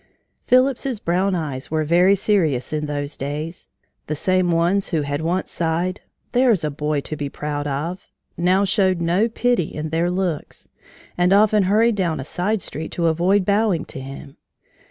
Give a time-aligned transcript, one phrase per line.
[0.39, 3.69] Phillips's brown eyes were very serious in those days.
[4.07, 8.65] The same ones who had once sighed: "There's a boy to be proud of," now
[8.65, 10.67] showed no pity in their looks,
[11.19, 14.37] and often hurried down a side street to avoid bowing to him.